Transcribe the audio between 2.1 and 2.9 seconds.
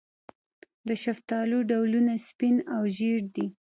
سپین او